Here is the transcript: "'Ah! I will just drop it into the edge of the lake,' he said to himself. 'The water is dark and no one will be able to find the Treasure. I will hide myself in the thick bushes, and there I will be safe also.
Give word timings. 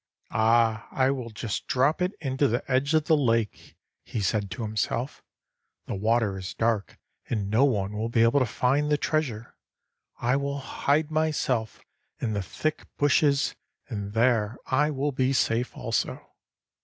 "'Ah! 0.31 0.87
I 0.89 1.11
will 1.11 1.29
just 1.29 1.67
drop 1.67 2.01
it 2.01 2.13
into 2.19 2.47
the 2.47 2.63
edge 2.67 2.95
of 2.95 3.03
the 3.05 3.15
lake,' 3.15 3.75
he 4.03 4.19
said 4.19 4.49
to 4.49 4.63
himself. 4.63 5.21
'The 5.85 5.93
water 5.93 6.39
is 6.39 6.55
dark 6.55 6.97
and 7.29 7.51
no 7.51 7.65
one 7.65 7.93
will 7.93 8.09
be 8.09 8.23
able 8.23 8.39
to 8.39 8.47
find 8.47 8.89
the 8.91 8.97
Treasure. 8.97 9.53
I 10.19 10.37
will 10.37 10.57
hide 10.57 11.11
myself 11.11 11.83
in 12.19 12.33
the 12.33 12.41
thick 12.41 12.87
bushes, 12.97 13.53
and 13.89 14.13
there 14.13 14.57
I 14.65 14.89
will 14.89 15.11
be 15.11 15.33
safe 15.33 15.77
also. 15.77 16.31